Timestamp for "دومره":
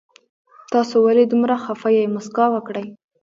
1.31-1.55